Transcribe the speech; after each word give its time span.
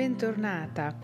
bentornata. 0.00 0.96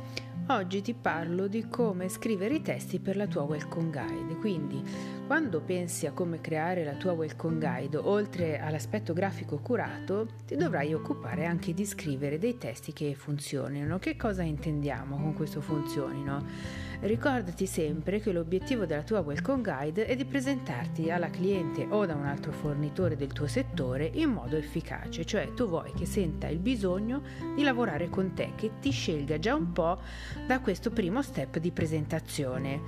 Oggi 0.48 0.80
ti 0.80 0.94
parlo 0.94 1.48
di 1.48 1.68
come 1.68 2.08
scrivere 2.08 2.54
i 2.54 2.62
testi 2.62 2.98
per 2.98 3.18
la 3.18 3.26
tua 3.26 3.42
welcome 3.42 3.90
guide. 3.90 4.36
Quindi, 4.36 4.82
quando 5.26 5.60
pensi 5.60 6.06
a 6.06 6.12
come 6.12 6.40
creare 6.40 6.84
la 6.84 6.92
tua 6.92 7.10
welcome 7.10 7.58
guide, 7.58 7.96
oltre 7.96 8.60
all'aspetto 8.60 9.12
grafico 9.12 9.58
curato, 9.58 10.28
ti 10.46 10.54
dovrai 10.54 10.94
occupare 10.94 11.46
anche 11.46 11.74
di 11.74 11.84
scrivere 11.84 12.38
dei 12.38 12.58
testi 12.58 12.92
che 12.92 13.12
funzionino. 13.16 13.98
Che 13.98 14.16
cosa 14.16 14.42
intendiamo 14.42 15.16
con 15.16 15.34
questo 15.34 15.60
funzionino? 15.60 16.84
Ricordati 17.00 17.66
sempre 17.66 18.20
che 18.20 18.32
l'obiettivo 18.32 18.86
della 18.86 19.02
tua 19.02 19.20
welcome 19.20 19.62
guide 19.62 20.06
è 20.06 20.14
di 20.14 20.24
presentarti 20.24 21.10
alla 21.10 21.28
cliente 21.28 21.86
o 21.90 22.06
da 22.06 22.14
un 22.14 22.24
altro 22.24 22.52
fornitore 22.52 23.16
del 23.16 23.32
tuo 23.32 23.48
settore 23.48 24.08
in 24.14 24.30
modo 24.30 24.56
efficace, 24.56 25.24
cioè 25.24 25.52
tu 25.54 25.66
vuoi 25.66 25.92
che 25.92 26.06
senta 26.06 26.46
il 26.46 26.58
bisogno 26.58 27.22
di 27.54 27.64
lavorare 27.64 28.08
con 28.08 28.32
te, 28.32 28.52
che 28.54 28.78
ti 28.80 28.90
scelga 28.90 29.38
già 29.38 29.54
un 29.54 29.72
po' 29.72 29.98
da 30.46 30.60
questo 30.60 30.90
primo 30.90 31.20
step 31.20 31.58
di 31.58 31.72
presentazione. 31.72 32.82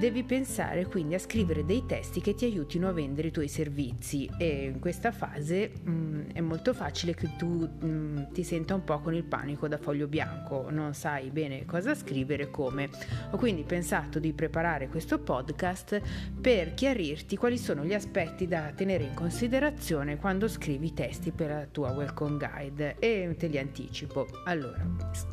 Devi 0.00 0.24
pensare 0.24 0.86
quindi 0.86 1.14
a 1.14 1.18
scrivere 1.18 1.64
dei 1.64 1.81
testi 1.86 2.20
che 2.20 2.34
ti 2.34 2.44
aiutino 2.44 2.88
a 2.88 2.92
vendere 2.92 3.28
i 3.28 3.30
tuoi 3.30 3.48
servizi 3.48 4.28
e 4.38 4.64
in 4.64 4.78
questa 4.78 5.12
fase 5.12 5.72
mh, 5.82 5.90
mm, 5.90 6.20
è 6.32 6.40
molto 6.40 6.74
facile 6.74 7.14
che 7.14 7.36
tu 7.36 7.46
mh, 7.46 7.86
mm, 7.86 8.18
ti 8.32 8.42
senta 8.42 8.74
un 8.74 8.84
po' 8.84 9.00
con 9.00 9.14
il 9.14 9.24
panico 9.24 9.68
da 9.68 9.78
foglio 9.78 10.06
bianco, 10.06 10.70
non 10.70 10.94
sai 10.94 11.30
bene 11.30 11.64
cosa 11.64 11.94
scrivere, 11.94 12.50
come. 12.50 12.88
Ho 13.30 13.36
quindi 13.36 13.62
pensato 13.62 14.18
di 14.18 14.32
preparare 14.32 14.88
questo 14.88 15.18
podcast 15.18 16.00
per 16.40 16.74
chiarirti 16.74 17.36
quali 17.36 17.58
sono 17.58 17.84
gli 17.84 17.94
aspetti 17.94 18.46
da 18.46 18.72
tenere 18.74 19.04
in 19.04 19.14
considerazione 19.14 20.16
quando 20.16 20.48
scrivi 20.48 20.86
i 20.86 20.94
testi 20.94 21.30
per 21.30 21.48
la 21.48 21.66
tua 21.70 21.92
welcome 21.92 22.38
guide 22.38 22.96
e 22.98 23.34
te 23.38 23.46
li 23.46 23.58
anticipo. 23.58 24.26
Allora, 24.44 24.84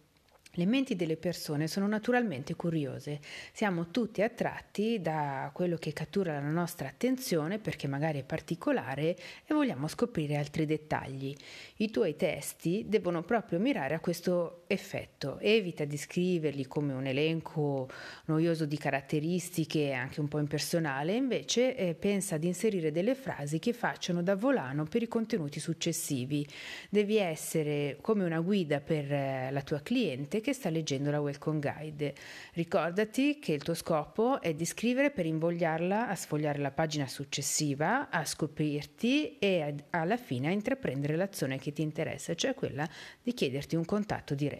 Le 0.53 0.65
menti 0.65 0.97
delle 0.97 1.15
persone 1.15 1.67
sono 1.67 1.87
naturalmente 1.87 2.53
curiose, 2.53 3.21
siamo 3.53 3.87
tutti 3.89 4.21
attratti 4.21 4.99
da 4.99 5.49
quello 5.53 5.77
che 5.77 5.93
cattura 5.93 6.33
la 6.33 6.49
nostra 6.49 6.89
attenzione 6.89 7.59
perché 7.59 7.87
magari 7.87 8.19
è 8.19 8.23
particolare 8.23 9.15
e 9.45 9.53
vogliamo 9.53 9.87
scoprire 9.87 10.35
altri 10.35 10.65
dettagli. 10.65 11.33
I 11.77 11.89
tuoi 11.89 12.17
testi 12.17 12.83
devono 12.89 13.23
proprio 13.23 13.57
mirare 13.57 13.95
a 13.95 14.01
questo 14.01 14.58
effetto. 14.71 15.39
Evita 15.39 15.83
di 15.83 15.97
scriverli 15.97 16.67
come 16.67 16.93
un 16.93 17.07
elenco 17.07 17.89
noioso 18.25 18.65
di 18.65 18.77
caratteristiche, 18.77 19.93
anche 19.93 20.19
un 20.19 20.27
po' 20.27 20.37
impersonale, 20.37 21.15
invece 21.15 21.75
eh, 21.75 21.95
pensa 21.95 22.35
ad 22.35 22.43
inserire 22.43 22.91
delle 22.91 23.15
frasi 23.15 23.57
che 23.57 23.73
facciano 23.73 24.21
da 24.21 24.35
volano 24.35 24.83
per 24.85 25.01
i 25.01 25.07
contenuti 25.07 25.59
successivi. 25.59 26.47
Devi 26.87 27.17
essere 27.17 27.97
come 28.01 28.23
una 28.23 28.41
guida 28.41 28.79
per 28.79 29.11
eh, 29.11 29.49
la 29.51 29.63
tua 29.63 29.81
cliente 29.81 30.39
che 30.39 30.53
sta 30.53 30.69
leggendo 30.69 31.09
la 31.09 31.19
welcome 31.19 31.59
guide. 31.59 32.13
Ricordati 32.53 33.39
che 33.39 33.53
il 33.53 33.63
tuo 33.63 33.73
scopo 33.73 34.39
è 34.39 34.53
di 34.53 34.65
scrivere 34.65 35.09
per 35.09 35.25
invogliarla 35.25 36.07
a 36.07 36.15
sfogliare 36.15 36.59
la 36.59 36.71
pagina 36.71 37.07
successiva, 37.07 38.09
a 38.11 38.23
scoprirti 38.23 39.39
e 39.39 39.61
ad, 39.63 39.83
alla 39.89 40.17
fine 40.17 40.49
a 40.49 40.51
intraprendere 40.51 41.15
l'azione 41.15 41.57
che 41.57 41.73
ti 41.73 41.81
interessa, 41.81 42.35
cioè 42.35 42.53
quella 42.53 42.87
di 43.23 43.33
chiederti 43.33 43.75
un 43.75 43.85
contatto 43.85 44.35
diretto. 44.35 44.58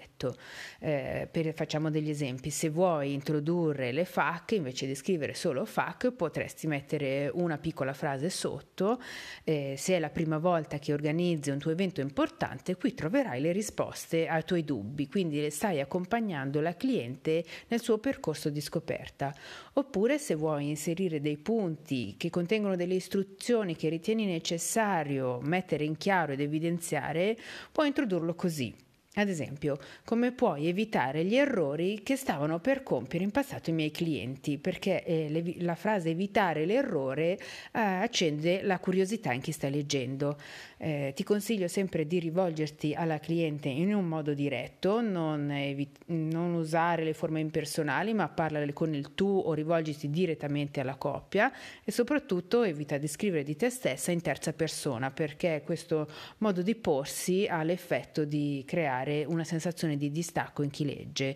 Eh, 0.80 1.28
per, 1.32 1.54
facciamo 1.54 1.90
degli 1.90 2.10
esempi, 2.10 2.50
se 2.50 2.70
vuoi 2.70 3.14
introdurre 3.14 3.92
le 3.92 4.06
FAC, 4.06 4.52
invece 4.52 4.86
di 4.86 4.96
scrivere 4.96 5.34
solo 5.34 5.66
FAC, 5.66 6.12
potresti 6.12 6.68
mettere 6.68 7.32
una 7.34 7.58
piccola 7.58 7.94
frase 7.94 8.30
sotto, 8.30 9.02
eh, 9.44 9.76
se 9.78 9.96
è 9.96 10.00
la 10.00 10.10
prima 10.10 10.38
volta 10.38 10.78
che 10.78 10.94
organizzi 10.94 11.52
un 11.52 11.60
tuo 11.60 11.72
evento 11.72 12.02
importante, 12.02 12.76
qui 12.76 12.94
troverai 12.94 13.40
le 13.40 13.52
risposte 13.54 14.28
ai 14.28 14.44
tuoi 14.44 14.64
dubbi, 14.64 15.08
quindi 15.08 15.50
stai 15.50 15.70
stai 15.70 15.80
accompagnando 15.82 16.62
la 16.62 16.76
cliente 16.76 17.46
nel 17.68 17.82
suo 17.82 18.00
percorso 18.00 18.50
di 18.50 18.60
scoperta. 18.60 19.34
Oppure 19.74 20.18
se 20.18 20.34
vuoi 20.34 20.68
inserire 20.70 21.22
dei 21.22 21.38
punti 21.38 22.16
che 22.18 22.30
contengono 22.30 22.76
delle 22.76 22.96
istruzioni 22.96 23.76
che 23.76 23.90
ritieni 23.90 24.26
necessario 24.26 25.40
mettere 25.42 25.84
in 25.84 25.98
chiaro 25.98 26.34
ed 26.34 26.42
evidenziare, 26.42 27.38
puoi 27.72 27.88
introdurlo 27.88 28.34
così. 28.34 28.88
Ad 29.16 29.28
esempio, 29.28 29.80
come 30.06 30.32
puoi 30.32 30.68
evitare 30.68 31.26
gli 31.26 31.36
errori 31.36 32.04
che 32.04 32.16
stavano 32.16 32.60
per 32.60 32.84
compiere 32.84 33.26
in 33.26 33.32
passato 33.32 33.72
i 33.72 33.74
miei 33.74 33.90
clienti, 33.90 34.60
perché 34.60 35.04
eh, 35.04 35.28
le, 35.30 35.56
la 35.58 35.74
frase 35.74 36.12
evitare 36.12 36.66
l'errore 36.66 37.32
eh, 37.32 37.40
accende 37.72 38.62
la 38.62 38.78
curiosità 38.78 39.34
in 39.34 39.42
chi 39.42 39.52
sta 39.52 39.68
leggendo. 39.68 40.38
Eh, 40.78 41.12
ti 41.16 41.24
consiglio 41.24 41.68
sempre 41.68 42.06
di 42.06 42.20
rivolgerti 42.20 42.94
alla 42.94 43.20
cliente 43.20 43.68
in 43.68 43.94
un 43.96 44.06
modo 44.06 44.36
diretto, 44.36 45.02
non, 45.02 45.52
evi- 45.52 45.90
non 46.06 46.54
usare 46.54 47.04
le 47.04 47.14
forme 47.14 47.40
impersonali, 47.40 48.14
ma 48.14 48.30
parlare 48.30 48.72
con 48.74 48.94
il 48.94 49.16
tu 49.16 49.42
o 49.44 49.54
rivolgiti 49.54 50.12
direttamente 50.12 50.82
alla 50.82 50.96
coppia 50.96 51.52
e 51.84 51.92
soprattutto 51.92 52.62
evita 52.62 52.98
di 52.98 53.08
scrivere 53.08 53.44
di 53.44 53.56
te 53.56 53.72
stessa 53.72 54.12
in 54.12 54.22
terza 54.22 54.54
persona, 54.54 55.10
perché 55.10 55.64
questo 55.66 56.08
modo 56.38 56.62
di 56.62 56.76
porsi 56.76 57.48
ha 57.48 57.64
l'effetto 57.64 58.24
di 58.24 58.64
creare 58.68 59.09
creare 59.10 59.26
una 59.26 59.44
sensazione 59.44 59.98
di 59.98 60.12
distacco 60.12 60.62
in 60.62 60.70
chi 60.70 60.86
legge. 60.86 61.36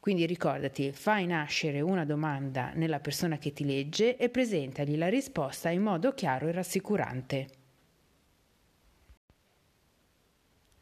Quindi 0.00 0.26
ricordati, 0.26 0.92
fai 0.92 1.26
nascere 1.26 1.80
una 1.80 2.04
domanda 2.04 2.72
nella 2.74 3.00
persona 3.00 3.38
che 3.38 3.52
ti 3.52 3.64
legge 3.64 4.16
e 4.16 4.28
presentagli 4.28 4.96
la 4.96 5.08
risposta 5.08 5.70
in 5.70 5.82
modo 5.82 6.12
chiaro 6.12 6.48
e 6.48 6.52
rassicurante. 6.52 7.48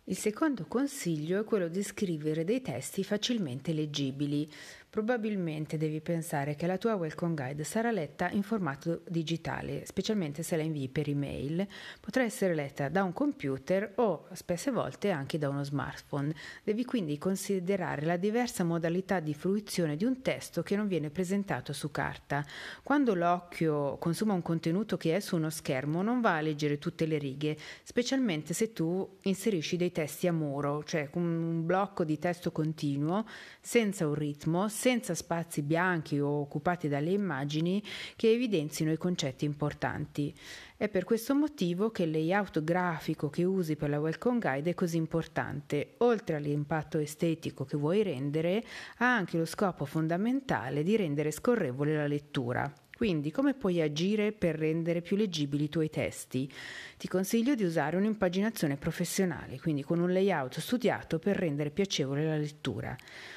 Il 0.07 0.17
secondo 0.17 0.65
consiglio 0.67 1.41
è 1.41 1.45
quello 1.45 1.69
di 1.69 1.83
scrivere 1.85 2.43
dei 2.43 2.61
testi 2.61 3.05
facilmente 3.05 3.73
leggibili. 3.73 4.51
Probabilmente 4.93 5.79
devi 5.79 6.03
pensare 6.03 6.55
che 6.55 6.67
la 6.67 6.77
tua 6.77 6.97
welcome 6.97 7.35
guide 7.35 7.65
sarà 7.65 7.91
letta 7.91 8.29
in 8.29 8.43
formato 8.43 9.01
digitale, 9.09 9.87
specialmente 9.87 10.43
se 10.43 10.55
la 10.55 10.63
invii 10.63 10.91
per 10.91 11.09
email. 11.09 11.67
Potrà 11.99 12.25
essere 12.25 12.55
letta 12.55 12.91
da 12.91 13.03
un 13.03 13.15
computer 13.15 13.95
o 13.95 14.27
spesse 14.33 14.71
volte 14.71 15.11
anche 15.11 15.39
da 15.39 15.49
uno 15.49 15.65
smartphone. 15.65 16.35
Devi 16.63 16.85
quindi 16.85 17.17
considerare 17.17 18.05
la 18.05 18.19
diversa 18.19 18.65
modalità 18.65 19.21
di 19.21 19.33
fruizione 19.33 19.97
di 19.97 20.05
un 20.05 20.21
testo 20.21 20.63
che 20.63 20.77
non 20.77 20.89
viene 20.89 21.09
presentato 21.09 21.73
su 21.73 21.91
carta. 21.91 22.45
Quando 22.83 23.15
l'occhio 23.15 23.97
consuma 23.97 24.35
un 24.35 24.43
contenuto 24.43 24.99
che 24.99 25.17
è 25.17 25.21
su 25.21 25.37
uno 25.37 25.49
schermo, 25.49 26.03
non 26.03 26.21
va 26.21 26.37
a 26.37 26.43
leggere 26.43 26.77
tutte 26.77 27.07
le 27.07 27.17
righe, 27.17 27.57
specialmente 27.83 28.53
se 28.53 28.75
tu 28.75 29.21
inserisci 29.23 29.79
dei 29.79 29.91
testi 29.91 30.27
a 30.27 30.35
muro, 30.35 30.85
cioè 30.85 31.09
un 31.15 31.65
blocco 31.65 32.05
di 32.05 32.19
testo 32.19 32.53
continuo 32.53 33.25
senza 33.59 34.07
un 34.07 34.15
ritmo, 34.15 34.69
senza 34.83 35.15
spazi 35.15 35.63
bianchi 35.63 36.19
o 36.19 36.41
occupati 36.41 36.89
dalle 36.89 37.13
immagini 37.13 37.81
che 38.17 38.33
evidenzino 38.33 38.91
i 38.91 38.97
concetti 38.97 39.45
importanti. 39.45 40.35
È 40.77 40.89
per 40.89 41.05
questo 41.05 41.37
motivo 41.37 41.93
che 41.93 42.03
il 42.03 42.11
layout 42.11 42.65
grafico 42.65 43.31
che 43.31 43.45
usi 43.45 43.77
per 43.77 43.91
la 43.91 44.01
welcome 44.01 44.41
guide 44.41 44.71
è 44.71 44.75
così 44.75 44.97
importante. 44.97 45.95
Oltre 45.99 46.35
all'impatto 46.35 46.99
estetico 46.99 47.65
che 47.65 47.77
vuoi 47.77 48.03
rendere, 48.03 48.65
ha 48.97 49.15
anche 49.15 49.39
lo 49.39 49.45
scopo 49.45 49.85
fondamentale 49.85 50.83
di 50.83 50.97
rendere 50.97 51.31
scorrevole 51.31 51.95
la 51.95 52.09
lettura. 52.09 52.69
Quindi 53.03 53.33
come 53.33 53.55
puoi 53.55 53.81
agire 53.81 54.31
per 54.31 54.55
rendere 54.55 55.03
più 55.03 55.17
leggibili 55.17 55.65
i 55.65 55.69
tuoi 55.69 55.91
testi? 55.91 56.49
Ti 56.97 57.09
consiglio 57.09 57.57
di 57.57 57.65
usare 57.65 57.97
un'impaginazione 57.97 58.77
professionale, 58.77 59.59
quindi 59.59 59.83
con 59.83 59.99
un 59.99 60.13
layout 60.13 60.61
studiato 60.61 61.19
per 61.19 61.37
rendere 61.37 61.71
piacevole 61.71 62.25
la 62.25 62.37
lettura. 62.37 62.97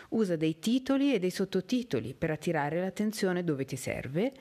Usa 0.09 0.35
dei 0.35 0.59
titoli 0.59 1.15
e 1.15 1.17
dei 1.17 1.31
sottotitoli 1.31 2.13
per 2.13 2.29
attirare 2.29 2.79
l'attenzione 2.79 3.43
dove 3.43 3.65
ti 3.65 3.75
serve 3.75 4.33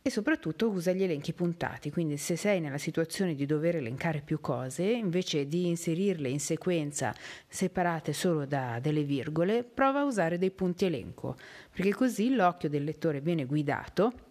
e 0.00 0.10
soprattutto 0.10 0.68
usa 0.68 0.92
gli 0.92 1.02
elenchi 1.02 1.32
puntati, 1.32 1.90
quindi 1.90 2.16
se 2.16 2.36
sei 2.36 2.60
nella 2.60 2.78
situazione 2.78 3.34
di 3.34 3.46
dover 3.46 3.74
elencare 3.74 4.20
più 4.20 4.38
cose, 4.38 4.84
invece 4.84 5.48
di 5.48 5.66
inserirle 5.66 6.28
in 6.28 6.38
sequenza 6.38 7.12
separate 7.48 8.12
solo 8.12 8.46
da 8.46 8.78
delle 8.80 9.02
virgole, 9.02 9.64
prova 9.64 10.02
a 10.02 10.04
usare 10.04 10.38
dei 10.38 10.52
punti 10.52 10.84
elenco, 10.84 11.34
perché 11.72 11.92
così 11.92 12.32
l'occhio 12.32 12.68
del 12.68 12.84
lettore 12.84 13.20
viene 13.20 13.44
guidato 13.44 14.26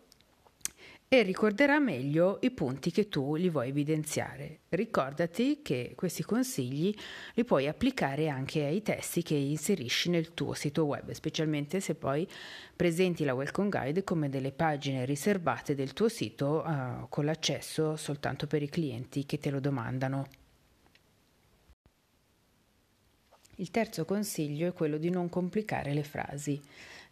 e 1.09 1.21
ricorderà 1.21 1.79
meglio 1.79 2.37
i 2.41 2.51
punti 2.51 2.91
che 2.91 3.07
tu 3.07 3.37
gli 3.37 3.49
vuoi 3.49 3.69
evidenziare. 3.69 4.59
Ricordati 4.69 5.61
che 5.61 5.93
questi 5.95 6.21
consigli 6.23 6.93
li 7.33 7.45
puoi 7.45 7.67
applicare 7.67 8.27
anche 8.27 8.65
ai 8.65 8.81
testi 8.81 9.23
che 9.23 9.35
inserisci 9.35 10.09
nel 10.09 10.33
tuo 10.33 10.53
sito 10.53 10.83
web, 10.83 11.11
specialmente 11.11 11.79
se 11.79 11.95
poi 11.95 12.27
presenti 12.75 13.23
la 13.23 13.33
Welcome 13.33 13.69
Guide 13.69 14.03
come 14.03 14.27
delle 14.27 14.51
pagine 14.51 15.05
riservate 15.05 15.75
del 15.75 15.93
tuo 15.93 16.09
sito 16.09 16.61
uh, 16.65 17.07
con 17.07 17.23
l'accesso 17.23 17.95
soltanto 17.95 18.45
per 18.45 18.61
i 18.61 18.69
clienti 18.69 19.25
che 19.25 19.39
te 19.39 19.49
lo 19.49 19.61
domandano. 19.61 20.27
Il 23.59 23.71
terzo 23.71 24.03
consiglio 24.03 24.67
è 24.67 24.73
quello 24.73 24.97
di 24.97 25.09
non 25.09 25.29
complicare 25.29 25.93
le 25.93 26.03
frasi. 26.03 26.61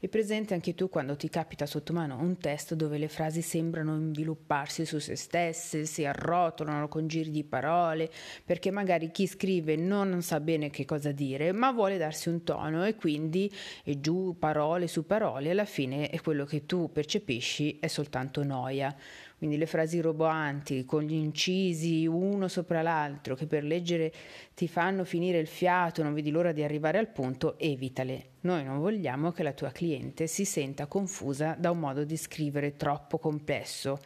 Hai 0.05 0.11
presente 0.11 0.53
anche 0.53 0.75
tu 0.75 0.87
quando 0.87 1.15
ti 1.15 1.29
capita 1.29 1.65
sotto 1.65 1.91
mano 1.91 2.19
un 2.19 2.37
testo 2.37 2.75
dove 2.75 2.99
le 2.99 3.07
frasi 3.07 3.41
sembrano 3.41 3.95
invilupparsi 3.95 4.85
su 4.85 4.99
se 4.99 5.15
stesse, 5.15 5.87
si 5.87 6.05
arrotolano 6.05 6.87
con 6.87 7.07
giri 7.07 7.31
di 7.31 7.43
parole, 7.43 8.11
perché 8.45 8.69
magari 8.69 9.09
chi 9.09 9.25
scrive 9.25 9.75
non 9.75 10.21
sa 10.21 10.39
bene 10.39 10.69
che 10.69 10.85
cosa 10.85 11.11
dire, 11.11 11.51
ma 11.53 11.71
vuole 11.71 11.97
darsi 11.97 12.29
un 12.29 12.43
tono 12.43 12.85
e 12.85 12.93
quindi 12.93 13.51
è 13.83 13.99
giù 13.99 14.35
parole 14.37 14.85
su 14.85 15.07
parole, 15.07 15.49
alla 15.49 15.65
fine 15.65 16.11
è 16.11 16.21
quello 16.21 16.45
che 16.45 16.67
tu 16.67 16.91
percepisci 16.91 17.79
è 17.79 17.87
soltanto 17.87 18.43
noia 18.43 18.95
quindi 19.45 19.63
le 19.63 19.69
frasi 19.69 20.01
roboanti 20.01 20.85
con 20.85 21.03
gli 21.03 21.13
incisi 21.13 22.07
uno 22.07 22.47
sopra 22.47 22.81
l'altro 22.81 23.35
che 23.35 23.45
per 23.45 23.63
leggere 23.63 24.11
ti 24.55 24.67
fanno 24.67 25.03
finire 25.03 25.37
il 25.37 25.45
fiato, 25.45 26.01
non 26.01 26.15
vedi 26.15 26.31
l'ora 26.31 26.51
di 26.51 26.63
arrivare 26.63 26.97
al 26.97 27.09
punto, 27.09 27.59
evitale. 27.59 28.29
Noi 28.41 28.63
non 28.63 28.79
vogliamo 28.79 29.31
che 29.31 29.43
la 29.43 29.53
tua 29.53 29.69
cliente 29.69 30.25
si 30.25 30.45
senta 30.45 30.87
confusa 30.87 31.55
da 31.59 31.69
un 31.69 31.77
modo 31.77 32.03
di 32.05 32.17
scrivere 32.17 32.75
troppo 32.75 33.19
complesso. 33.19 33.99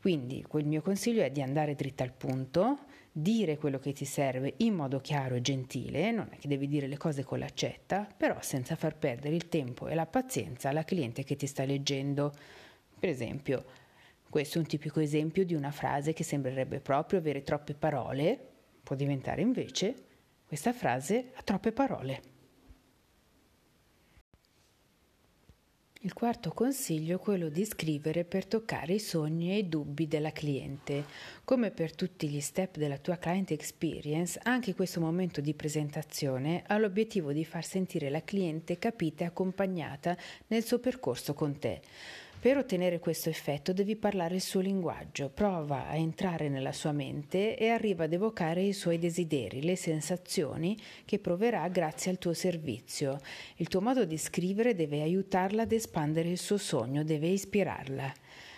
Quindi 0.00 0.42
il 0.50 0.66
mio 0.66 0.80
consiglio 0.80 1.22
è 1.22 1.30
di 1.30 1.42
andare 1.42 1.74
dritta 1.74 2.02
al 2.02 2.14
punto, 2.14 2.78
dire 3.12 3.58
quello 3.58 3.78
che 3.78 3.92
ti 3.92 4.06
serve 4.06 4.54
in 4.58 4.72
modo 4.72 5.02
chiaro 5.02 5.34
e 5.34 5.42
gentile, 5.42 6.10
non 6.10 6.28
è 6.30 6.38
che 6.38 6.48
devi 6.48 6.66
dire 6.66 6.86
le 6.86 6.96
cose 6.96 7.22
con 7.22 7.38
l'accetta, 7.38 8.08
però 8.16 8.38
senza 8.40 8.76
far 8.76 8.96
perdere 8.96 9.34
il 9.34 9.50
tempo 9.50 9.88
e 9.88 9.94
la 9.94 10.06
pazienza 10.06 10.70
alla 10.70 10.84
cliente 10.84 11.22
che 11.22 11.36
ti 11.36 11.46
sta 11.46 11.66
leggendo. 11.66 12.32
Per 12.98 13.08
esempio, 13.10 13.64
questo 14.30 14.58
è 14.58 14.60
un 14.60 14.66
tipico 14.66 15.00
esempio 15.00 15.44
di 15.44 15.54
una 15.54 15.72
frase 15.72 16.12
che 16.12 16.22
sembrerebbe 16.22 16.80
proprio 16.80 17.18
avere 17.18 17.42
troppe 17.42 17.74
parole, 17.74 18.38
può 18.82 18.94
diventare 18.94 19.42
invece 19.42 19.94
questa 20.46 20.72
frase 20.72 21.32
ha 21.34 21.42
troppe 21.42 21.72
parole. 21.72 22.22
Il 26.02 26.14
quarto 26.14 26.50
consiglio 26.52 27.16
è 27.16 27.20
quello 27.20 27.50
di 27.50 27.64
scrivere 27.66 28.24
per 28.24 28.46
toccare 28.46 28.94
i 28.94 28.98
sogni 28.98 29.50
e 29.50 29.58
i 29.58 29.68
dubbi 29.68 30.08
della 30.08 30.32
cliente. 30.32 31.04
Come 31.44 31.72
per 31.72 31.94
tutti 31.94 32.26
gli 32.26 32.40
step 32.40 32.78
della 32.78 32.96
tua 32.96 33.18
client 33.18 33.50
experience, 33.50 34.40
anche 34.44 34.74
questo 34.74 34.98
momento 34.98 35.42
di 35.42 35.52
presentazione 35.52 36.62
ha 36.66 36.78
l'obiettivo 36.78 37.32
di 37.32 37.44
far 37.44 37.64
sentire 37.66 38.08
la 38.08 38.24
cliente 38.24 38.78
capita 38.78 39.24
e 39.24 39.26
accompagnata 39.26 40.16
nel 40.46 40.64
suo 40.64 40.78
percorso 40.78 41.34
con 41.34 41.58
te. 41.58 41.82
Per 42.40 42.56
ottenere 42.56 43.00
questo 43.00 43.28
effetto 43.28 43.74
devi 43.74 43.96
parlare 43.96 44.36
il 44.36 44.40
suo 44.40 44.60
linguaggio, 44.60 45.28
prova 45.28 45.88
a 45.88 45.96
entrare 45.96 46.48
nella 46.48 46.72
sua 46.72 46.90
mente 46.90 47.54
e 47.54 47.68
arriva 47.68 48.04
ad 48.04 48.14
evocare 48.14 48.62
i 48.62 48.72
suoi 48.72 48.98
desideri, 48.98 49.60
le 49.60 49.76
sensazioni 49.76 50.74
che 51.04 51.18
proverà 51.18 51.68
grazie 51.68 52.10
al 52.10 52.16
tuo 52.16 52.32
servizio. 52.32 53.18
Il 53.56 53.68
tuo 53.68 53.82
modo 53.82 54.06
di 54.06 54.16
scrivere 54.16 54.74
deve 54.74 55.02
aiutarla 55.02 55.62
ad 55.62 55.72
espandere 55.72 56.30
il 56.30 56.38
suo 56.38 56.56
sogno, 56.56 57.04
deve 57.04 57.26
ispirarla. 57.26 58.10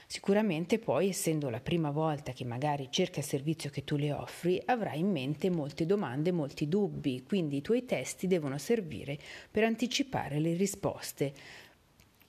Sicuramente 0.06 0.78
poi, 0.78 1.08
essendo 1.08 1.50
la 1.50 1.60
prima 1.60 1.90
volta 1.90 2.30
che 2.30 2.44
magari 2.44 2.86
cerca 2.88 3.18
il 3.18 3.26
servizio 3.26 3.68
che 3.68 3.82
tu 3.82 3.96
le 3.96 4.12
offri, 4.12 4.62
avrai 4.64 5.00
in 5.00 5.10
mente 5.10 5.50
molte 5.50 5.86
domande, 5.86 6.30
molti 6.30 6.68
dubbi, 6.68 7.24
quindi 7.26 7.56
i 7.56 7.62
tuoi 7.62 7.84
testi 7.84 8.28
devono 8.28 8.58
servire 8.58 9.18
per 9.50 9.64
anticipare 9.64 10.38
le 10.38 10.54
risposte. 10.54 11.32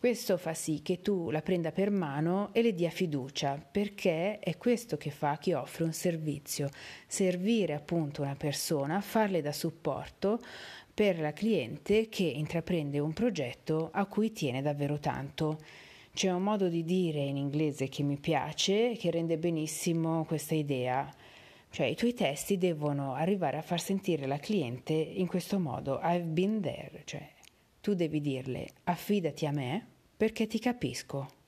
Questo 0.03 0.35
fa 0.35 0.53
sì 0.53 0.81
che 0.81 0.99
tu 0.99 1.31
la 1.31 1.41
prenda 1.41 1.71
per 1.71 1.89
mano 1.89 2.49
e 2.51 2.61
le 2.61 2.73
dia 2.73 2.89
fiducia, 2.89 3.57
perché 3.57 4.37
è 4.39 4.57
questo 4.57 4.97
che 4.97 5.11
fa 5.11 5.37
chi 5.37 5.53
offre 5.53 5.85
un 5.85 5.93
servizio, 5.93 6.67
servire 7.07 7.73
appunto 7.73 8.21
una 8.21 8.35
persona, 8.35 8.99
farle 8.99 9.41
da 9.41 9.53
supporto 9.53 10.41
per 10.93 11.21
la 11.21 11.31
cliente 11.31 12.09
che 12.09 12.23
intraprende 12.23 12.99
un 12.99 13.13
progetto 13.13 13.91
a 13.93 14.05
cui 14.05 14.33
tiene 14.33 14.61
davvero 14.61 14.99
tanto. 14.99 15.61
C'è 16.13 16.29
un 16.33 16.43
modo 16.43 16.67
di 16.67 16.83
dire 16.83 17.21
in 17.21 17.37
inglese 17.37 17.87
che 17.87 18.03
mi 18.03 18.17
piace, 18.17 18.97
che 18.97 19.09
rende 19.09 19.37
benissimo 19.37 20.25
questa 20.25 20.53
idea. 20.53 21.09
Cioè 21.69 21.85
i 21.85 21.95
tuoi 21.95 22.13
testi 22.13 22.57
devono 22.57 23.13
arrivare 23.13 23.55
a 23.55 23.61
far 23.61 23.79
sentire 23.79 24.25
la 24.27 24.37
cliente 24.37 24.91
in 24.91 25.27
questo 25.27 25.59
modo, 25.59 26.01
I've 26.03 26.25
been 26.25 26.59
there, 26.59 27.03
cioè 27.05 27.25
tu 27.79 27.93
devi 27.93 28.19
dirle 28.19 28.67
affidati 28.83 29.45
a 29.45 29.51
me 29.51 29.91
perché 30.15 30.47
ti 30.47 30.59
capisco. 30.59 31.42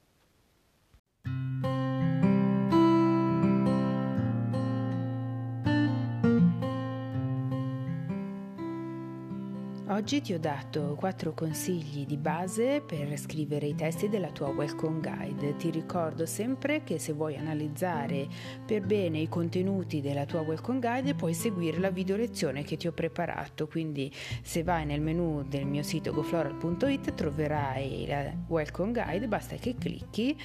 Oggi 9.96 10.20
ti 10.20 10.34
ho 10.34 10.40
dato 10.40 10.96
quattro 10.96 11.34
consigli 11.34 12.06
di 12.06 12.18
base 12.18 12.84
per 12.86 13.18
scrivere 13.18 13.68
i 13.68 13.75
testi 13.75 14.10
della 14.10 14.30
tua 14.30 14.50
welcome 14.50 15.00
guide. 15.00 15.56
Ti 15.56 15.70
ricordo 15.70 16.25
sempre 16.25 16.84
che 16.84 17.00
se 17.00 17.14
vuoi 17.14 17.38
analizzare 17.38 18.28
per 18.66 18.86
bene 18.86 19.20
i 19.20 19.30
contenuti 19.30 20.02
della 20.02 20.25
tua 20.25 20.42
welcome 20.42 20.80
guide 20.80 21.16
puoi 21.16 21.34
seguire 21.34 21.80
la 21.80 21.92
video 21.92 22.18
lezione 22.18 22.66
che 22.66 22.75
ti 22.75 22.88
ho 22.88 22.92
preparato. 22.92 23.68
Quindi 23.68 24.14
se 24.42 24.64
vai 24.64 24.86
nel 24.86 25.00
menu 25.00 25.46
del 25.48 25.66
mio 25.66 25.82
sito 25.82 26.12
gofloral.it 26.12 27.14
troverai 27.14 28.06
la 28.06 28.34
welcome 28.48 28.92
guide, 28.92 29.30
basta 29.30 29.56
che 29.56 29.75
clicchi 29.75 30.38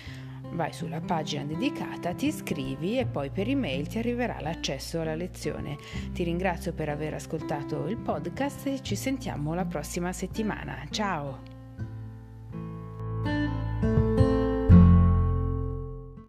vai 0.52 0.73
sulla 0.73 1.00
pagina 1.00 1.44
dedicata, 1.44 2.14
ti 2.14 2.26
iscrivi 2.26 2.99
e 2.99 3.06
poi 3.06 3.30
per 3.30 3.49
email 3.49 3.87
ti 3.87 3.99
arriverà 3.99 4.40
l'accesso 4.40 5.00
alla 5.00 5.14
lezione. 5.14 5.76
Ti 6.12 6.23
ringrazio 6.23 6.73
per 6.73 6.88
aver 6.88 7.14
ascoltato 7.14 7.87
il 7.87 7.97
podcast 7.97 8.66
e 8.66 8.82
ci 8.82 8.97
sentiamo 8.97 9.54
la 9.54 9.64
prossima 9.64 10.12
settimana. 10.12 10.85
Ciao! 10.90 11.50